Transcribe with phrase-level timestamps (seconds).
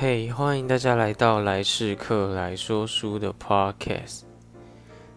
[0.00, 4.20] 嘿，欢迎大家来到来世客来说书的 Podcast。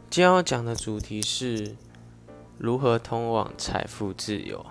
[0.09, 1.75] 今天要讲的主题是
[2.57, 4.65] 如何通往财富自由。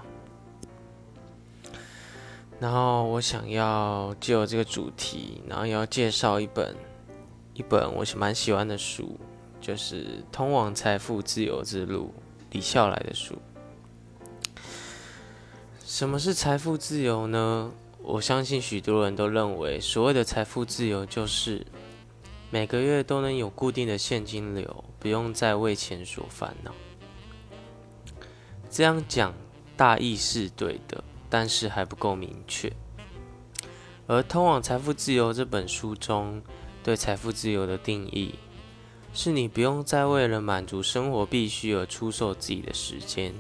[2.59, 6.75] 然后我想要就这个主题，然后也要介绍一本
[7.55, 9.17] 一本我蛮喜欢的书，
[9.61, 10.03] 就是
[10.33, 12.13] 《通往财富自由之路》
[12.51, 13.39] 李笑来的书。
[15.85, 17.71] 什么是财富自由呢？
[18.03, 21.67] 我相信许多人都认为，所谓的财富自由就是
[22.51, 26.75] 每个月都能有固定的现金流，不用再为钱所烦恼。
[28.71, 29.35] 这样讲
[29.77, 31.05] 大意是对的。
[31.33, 32.73] 但是还不够明确。
[34.09, 36.43] 而《通往财富自由》这本书中
[36.83, 38.35] 对财富自由的定义，
[39.15, 43.33] 是你不用再为了满足生活必须而出售自己的时间。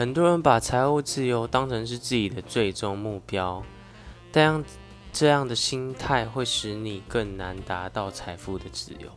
[0.00, 3.62] 很多人把财务自由当成是自己的最终目标，
[4.32, 4.64] 但
[5.12, 9.10] 这样的心态会使你更难达到财富的自由。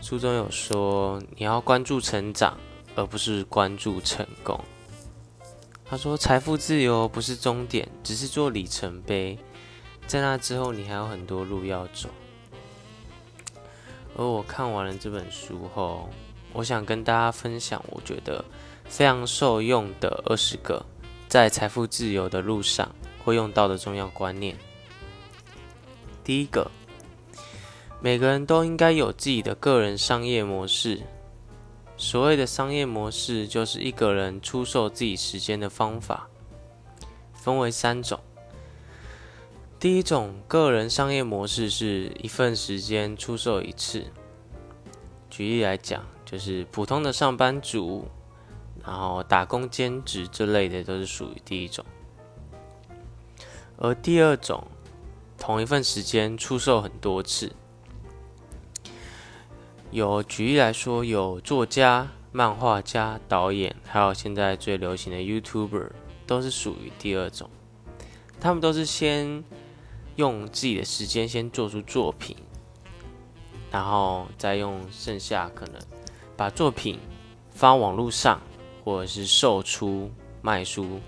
[0.00, 2.56] 书中有说，你要关注成长，
[2.96, 4.58] 而不是关注成功。
[5.84, 9.38] 他说：“财富自由不是终点，只是做里程碑。
[10.06, 12.08] 在那之后，你还有很多路要走。”
[14.16, 16.08] 而我看完了这本书后，
[16.54, 18.42] 我想跟大家分享，我觉得
[18.86, 20.84] 非常受用的二十个
[21.28, 24.56] 在财富自由的路上会用到的重要观念。
[26.22, 26.70] 第一个，
[28.00, 31.02] 每个人都应该有自己的个人商业模式。
[31.96, 36.28] 所谓的商业模式，就是一个人出售自己时间的方法，
[37.32, 38.18] 分为三种。
[39.78, 44.06] 第一种个人商业模式是一份时间出售一次。
[45.30, 48.08] 举例来讲，就是普通的上班族，
[48.84, 51.84] 然后打工兼职之类的，都是属于第一种。
[53.78, 54.66] 而第二种，
[55.38, 57.52] 同一份时间出售很多次。
[59.90, 65.90] 有举例来说，有作家、漫画家、导演，还有现在最流行的 YouTuber，
[66.26, 67.48] 都是属于第二种。
[68.40, 69.42] 他们都是先
[70.16, 72.36] 用自己的时间先做出作品，
[73.70, 75.80] 然后再用剩下可能
[76.36, 76.98] 把作品
[77.50, 78.40] 发网络上，
[78.84, 80.10] 或者是售出
[80.42, 81.00] 卖书，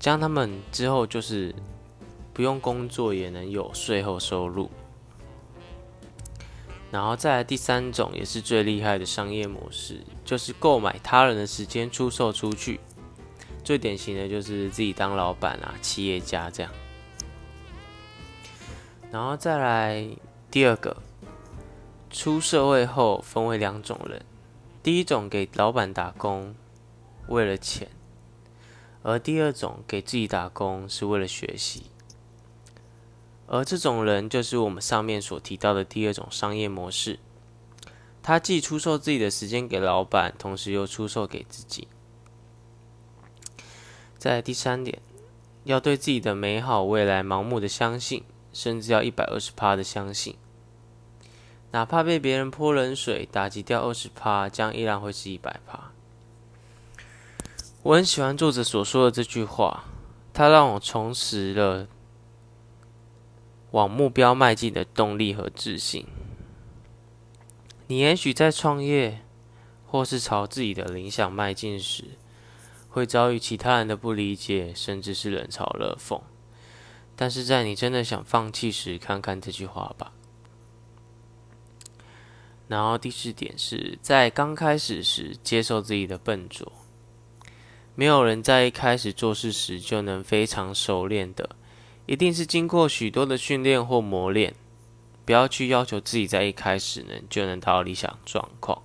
[0.00, 1.54] 这样他们之后就是
[2.34, 4.68] 不用工作也能有税后收入。
[6.90, 12.80] 然后再来第三种，也是最厉害的商业模式，就是购买他人的时间出售出去。
[13.62, 16.72] 最典型的就是自己当老板啊，企业家这样。
[19.12, 20.04] 然后再来
[20.50, 20.96] 第二个，
[22.10, 24.20] 出社会后分为两种人，
[24.82, 26.54] 第一种给老板打工，
[27.28, 27.88] 为了钱；
[29.02, 31.90] 而第二种给自己打工是为了学习。
[33.46, 37.18] 而这种人就是我们上面所提到的第二种商业模式，
[38.22, 41.88] 他既出售自己的时间给老板，同时又出售给自己。
[44.16, 45.02] 在第三点，
[45.64, 50.36] 要对自己的美好未来盲目的相信，甚至要一百二十趴的相信，
[51.72, 55.92] 哪怕被别人泼冷水打击掉二十趴，将依然会是一百趴。
[57.82, 59.84] 我很喜欢作者所说的这句话，
[60.32, 61.86] 它让我重拾了。
[63.70, 66.04] 往目标迈进的动力和自信。
[67.86, 69.20] 你也许在创业
[69.86, 72.04] 或是朝自己的理想迈进时，
[72.88, 76.20] 会遭遇其他人的不理解，甚至是冷嘲热讽。
[77.14, 80.12] 但是在你真的想放弃时，看看这句话吧。
[82.70, 86.70] 然后第四点是在刚开始时接受自己的笨拙。
[87.96, 91.56] 没有人在一开始做事时就能非常熟练的。
[92.06, 94.54] 一定是经过许多的训练或磨练，
[95.24, 98.80] 不要去要求自己在一开始呢就能达到理想状况，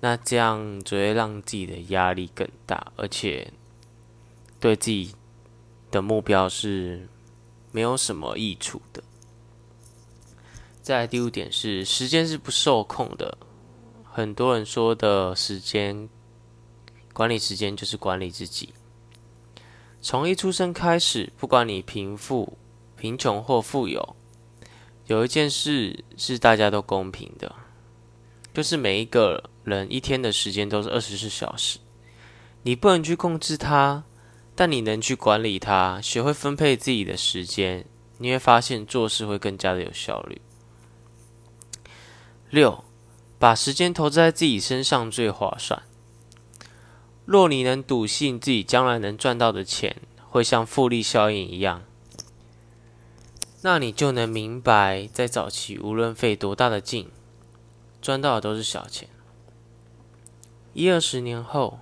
[0.00, 3.52] 那这样只会让自己的压力更大，而且
[4.58, 5.14] 对自己
[5.92, 7.08] 的目标是
[7.70, 9.02] 没有什么益处的。
[10.86, 13.36] 再来第五点是时间是不受控的，
[14.04, 16.08] 很多人说的时间
[17.12, 18.72] 管理时间就是管理自己。
[20.00, 22.56] 从一出生开始，不管你贫富、
[22.96, 24.14] 贫穷或富有，
[25.06, 27.52] 有一件事是大家都公平的，
[28.54, 31.80] 就是每一个人一天的时间都是二十四小时。
[32.62, 34.04] 你不能去控制它，
[34.54, 37.84] 但你能去管理它，学会分配自己的时间，
[38.18, 40.40] 你会发现做事会更加的有效率。
[42.50, 42.84] 六，
[43.38, 45.82] 把时间投资在自己身上最划算。
[47.24, 49.96] 若你能笃信自己将来能赚到的钱
[50.28, 51.82] 会像复利效应一样，
[53.62, 57.10] 那你就能明白，在早期无论费多大的劲，
[58.00, 59.08] 赚到的都是小钱。
[60.72, 61.80] 一二十年后，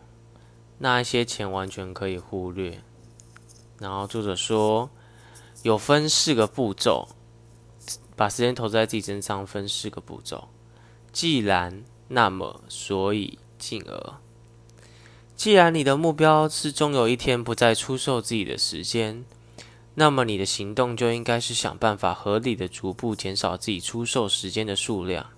[0.79, 2.81] 那一些钱完全可以忽略。
[3.79, 4.89] 然后作者说，
[5.63, 7.09] 有分四个步骤，
[8.17, 10.49] 把时间投资在自己身上，分四个步骤。
[11.15, 14.15] 既然，那么，所以，进而。
[15.37, 19.25] 既然你的目标是终有一天不再出售自己的时间，
[19.95, 25.31] 那么你的行动就应该是想办法合理的逐步减少自己出售时间的数量。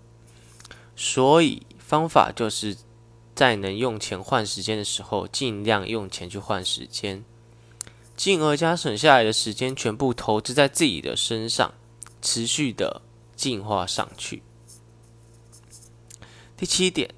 [0.97, 2.75] 所以方法就是
[3.35, 7.23] 在能用钱换时间的时候，尽量用钱去换时间，
[8.17, 11.75] 进而将省下来的时间全部投资在自己的身上，
[12.23, 13.03] 持续的
[13.37, 14.43] 进化上去。
[16.57, 17.11] 第七点。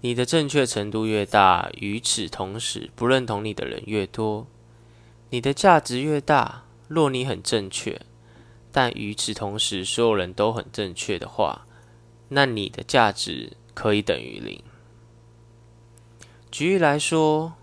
[0.00, 4.46] 你的正确程度越大，与此同时，不认同你的人越多，
[5.30, 6.64] 你的价值越大。
[6.88, 8.00] 若你很正确，
[8.70, 11.66] 但与此同时，所有人都很正确的话，
[12.28, 14.62] 那你的价值可以等于零。
[16.50, 17.54] 举例来说，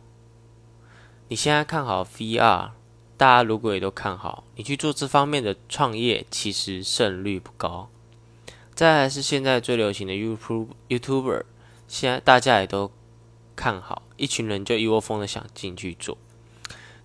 [1.30, 2.72] 你现在看好 VR，
[3.16, 7.90] 大家如果也都看好，你去做这方面的创业，其实胜率不高。
[8.76, 11.44] 再来是现在最流行的 YouTube YouTuber。
[11.88, 12.92] 现在大家也都
[13.56, 16.18] 看好，一群人就一窝蜂的想进去做。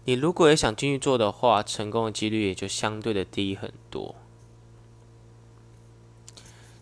[0.04, 4.14] 你如果也想进去做的话，成功的几率也就相对的低很多。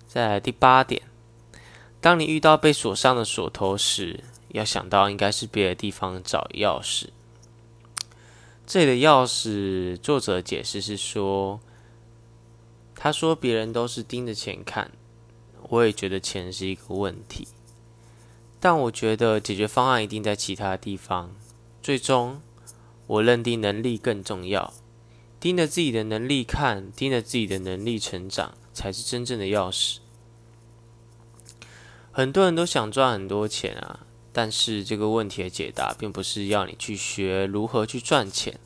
[0.06, 1.02] 再来第八点，
[2.00, 7.08] 当你遇到被锁上的锁头时，要想到应该是别的地方找钥匙。
[8.64, 11.60] 这里的钥匙，作者解释是说，
[12.96, 14.90] 他说别人都是盯着钱看，
[15.68, 17.46] 我也觉得钱是一个问题。
[18.58, 21.36] 但我觉得解决方案一定在其他地方。
[21.82, 22.40] 最终，
[23.06, 24.72] 我认定能力更重要。
[25.38, 29.98] 盯着自己的能力看，盯着自己的能力成长，才是真正的钥匙。
[32.10, 38.58] 很多人都想赚很多钱啊，但是这个问题的解答，并不是要你去学如何去赚钱，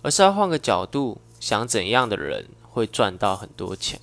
[0.00, 3.98] 而是要换个角度想，怎样的人会赚到很多钱。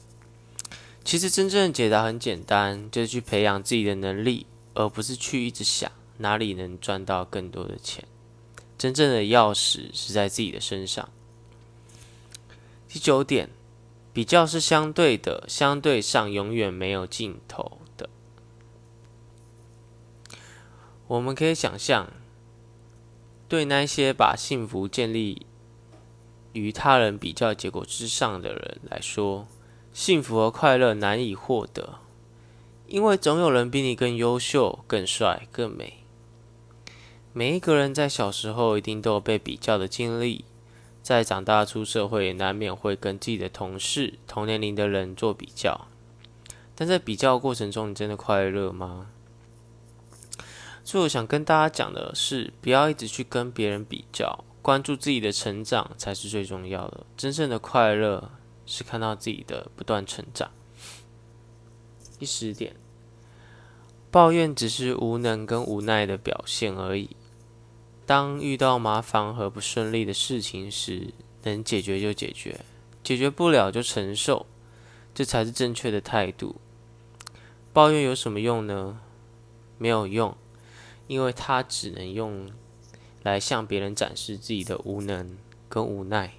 [1.04, 4.48] 其实真正的解答很简单，就是去培养自己的能力。
[4.74, 8.06] 而不是去一直想哪里能赚到更多的钱，
[8.78, 11.10] 真正的钥匙是在自己的身上。
[12.88, 13.50] 第九点，
[14.14, 18.10] 比较是相对的，相对上永远没有尽头的。
[21.08, 22.10] 我们可以想象，
[23.50, 25.46] 对那些把幸福建立
[26.54, 29.48] 与他人比较结果之上的人来说，
[29.94, 31.96] 幸福和快乐难以获得。
[32.88, 36.04] 因为总有人比你更优秀、更帅、更美。
[37.32, 40.44] 每一个人在小时候一定都有被比较的经历，
[41.02, 45.88] 在长大出社会，难免会跟自己的同事、同年龄的人做比较。
[46.76, 49.08] 但在比较过程中，你真的快乐吗？
[50.84, 57.06] 所以我想跟大家讲的是，不要一直去跟别人比较，关注自己的成长才是最重要的。
[57.18, 58.32] 真正的快乐
[58.66, 60.52] 是看到自己的不断成长。
[62.20, 62.76] 第十点，
[64.12, 67.16] 抱怨只是无能跟无奈的表现而已。
[68.06, 72.60] 当遇到麻烦和不顺利的事情时，能解决就解决，
[73.04, 74.46] 解决不了就承受，
[75.16, 76.58] 这才是正确的态度。
[77.74, 79.00] 抱怨有什么用呢？
[79.78, 80.38] 没有用，
[81.08, 82.52] 因为它只能用
[83.24, 85.38] 来向别人展示自己的无能
[85.68, 86.34] 跟无奈。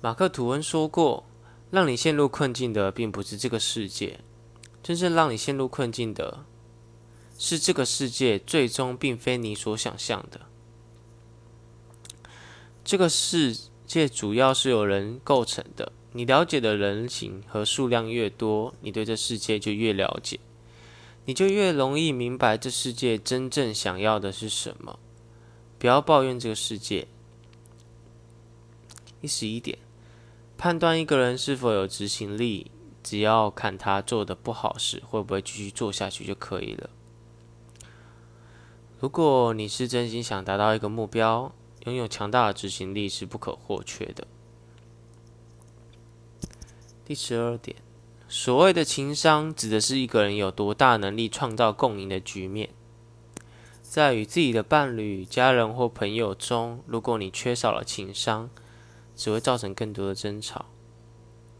[0.00, 1.24] 马克吐温说过。
[1.70, 4.20] 让你陷入困境的，并不是这个世界，
[4.80, 6.44] 真正让你陷入困境的，
[7.36, 10.42] 是这个世界最终并非你所想象的。
[12.84, 20.38] 这个世界主要是由人构成的，你了解的人形和数量越多，你对这世界就越了解，
[21.24, 24.98] 你就越容易明白这世界真正想要的是什么。
[25.78, 27.08] 不要抱怨这个世界。
[29.20, 29.78] 第十一点。
[30.56, 32.70] 判断一个人是否有执行力，
[33.02, 36.88] 只要看他做的不好时会不会继续做下去就可以了。
[39.00, 41.52] 如果你是真心想达到一个目标，
[41.84, 44.26] 拥有强大的执行力是不可或缺的。
[47.04, 47.76] 第十二点，
[48.36, 52.70] 所谓的情商，指的是一个人有多大能力创造共赢的局面。
[53.80, 58.50] 在与自己的伴侣、家人或朋友中，如果你缺少了情商，
[59.14, 60.64] 只会造成更多的争吵。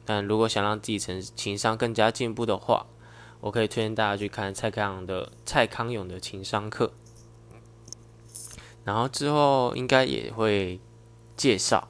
[0.05, 2.87] 但如果想让自己成情商更加进步的话，
[3.43, 6.93] 我可以推荐大家去看蔡康永的蔡康永的情商课。
[8.83, 10.81] 然后之后应该也会
[11.37, 11.89] 介绍。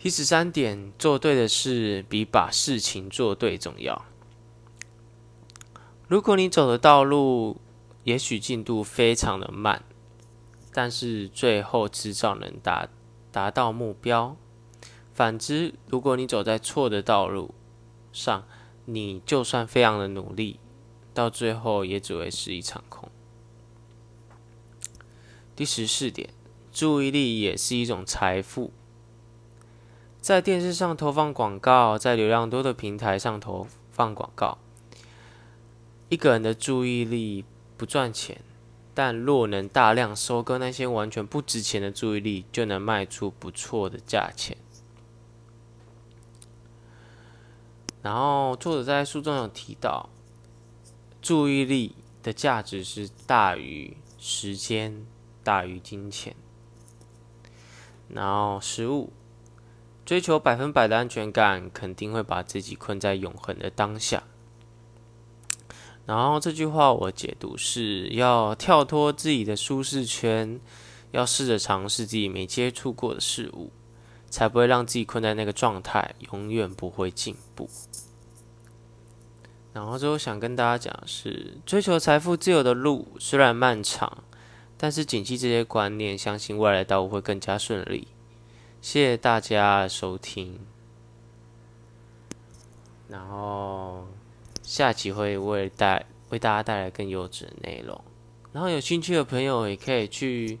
[0.00, 4.04] 第十三点，做对的事比把事情做对重要。
[6.06, 7.56] 如果你走的道路
[8.04, 9.82] 也许进度非常的慢，
[10.72, 12.88] 但是最后迟早能达
[13.32, 14.36] 达到目标。
[15.12, 17.52] 反之，如果你走在错的道路
[18.12, 18.46] 上，
[18.84, 20.60] 你就算非常的努力，
[21.12, 23.10] 到最后也只会是一场空。
[25.56, 26.30] 第十四点，
[26.72, 28.72] 注意力也是一种财富。
[30.20, 34.58] 在电视上投放广告，在流量多的平台上投放广告，
[36.10, 37.44] 一个人的注意力
[37.78, 38.42] 不赚钱，
[38.92, 44.56] 但若能大量收割那些完全不值钱的注意力，就能卖出不错的价钱。
[48.02, 50.10] 然后作者在书中有提到，
[51.22, 55.06] 注意力的价值是大于时间，
[55.42, 56.36] 大于金钱。
[58.08, 59.12] 然后食物。
[60.08, 64.22] 追求百分百的安全感，肯定会把自己困在永恒的当下。
[66.06, 70.58] 然后这句话我解读是要跳脱自己的舒适圈，
[71.10, 73.70] 要试着尝试自己没接触过的事物，
[74.30, 77.68] 才不会让自己困在那个状态，永远不会进步。
[79.74, 84.24] 然后最后想跟大家讲的是，追求财富自由的路虽然漫长，
[84.78, 88.08] 但是谨记这些观念，相信未来的道路会更加顺利。
[88.80, 90.58] 谢谢大家收听，
[93.08, 94.06] 然后
[94.62, 98.00] 下期会为带为大家带来更优质的内容，
[98.52, 100.58] 然后有兴趣的朋友也可以去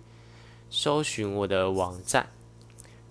[0.68, 2.28] 搜寻我的网站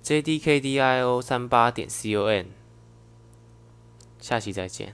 [0.04, 2.46] jdkdio 三八点 com，
[4.20, 4.94] 下期再见。